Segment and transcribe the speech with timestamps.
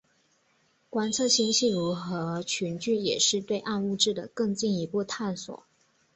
[0.89, 5.63] 观测星系如何群聚也是对暗物质的更进一步探索。